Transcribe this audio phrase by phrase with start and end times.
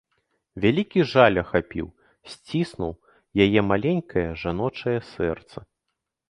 [0.63, 1.87] Вялікі жаль ахапіў,
[2.31, 2.93] сціснуў
[3.45, 5.57] яе маленькае, жаночае сэрца.